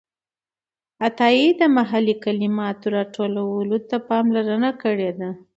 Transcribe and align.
عطايي 1.05 1.45
د 1.59 1.61
محلي 1.77 2.15
کلماتو 2.25 2.85
راټولولو 2.97 3.77
ته 3.89 3.97
پاملرنه 4.09 4.69
کړې 4.81 5.11
ده. 5.19 5.29